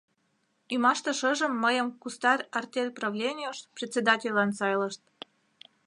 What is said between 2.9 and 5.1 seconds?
правленийыш председательлан сайлышт.